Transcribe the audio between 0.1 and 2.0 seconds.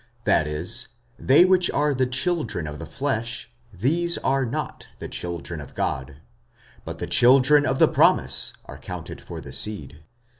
45:009:008 That is, They which are